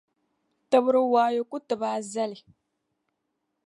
[0.69, 2.39] Tibiri waayo ku tibi azali.